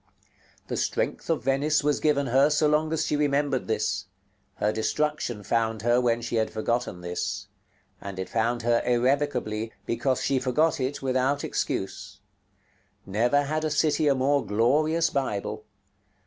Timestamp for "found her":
5.43-6.01, 8.27-8.81